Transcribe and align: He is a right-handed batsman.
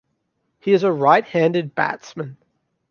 He 0.59 0.73
is 0.73 0.81
a 0.81 0.91
right-handed 0.91 1.75
batsman. 1.75 2.37